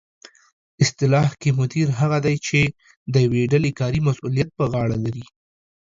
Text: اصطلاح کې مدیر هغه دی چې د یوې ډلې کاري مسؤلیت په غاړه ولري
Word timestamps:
اصطلاح 0.83 1.29
کې 1.41 1.49
مدیر 1.59 1.87
هغه 1.99 2.17
دی 2.25 2.35
چې 2.47 2.59
د 3.13 3.15
یوې 3.25 3.43
ډلې 3.51 3.71
کاري 3.79 3.99
مسؤلیت 4.07 4.49
په 4.57 4.63
غاړه 4.71 4.95
ولري 4.97 5.25